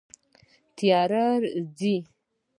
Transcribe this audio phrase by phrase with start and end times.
[0.75, 1.25] تیاره
[1.77, 1.95] ځي